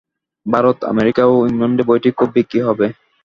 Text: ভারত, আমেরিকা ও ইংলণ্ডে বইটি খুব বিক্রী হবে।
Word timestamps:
ভারত, 0.45 0.77
আমেরিকা 0.83 1.23
ও 1.25 1.35
ইংলণ্ডে 1.47 1.83
বইটি 1.83 2.09
খুব 2.11 2.29
বিক্রী 2.35 2.59
হবে। 2.67 2.87